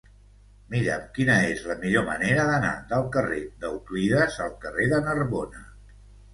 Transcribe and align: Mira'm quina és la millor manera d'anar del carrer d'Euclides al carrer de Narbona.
Mira'm 0.75 1.03
quina 1.17 1.35
és 1.49 1.61
la 1.73 1.75
millor 1.83 2.07
manera 2.09 2.47
d'anar 2.49 2.73
del 2.95 3.07
carrer 3.19 3.39
d'Euclides 3.61 4.41
al 4.49 4.59
carrer 4.67 4.91
de 4.97 5.07
Narbona. 5.09 5.67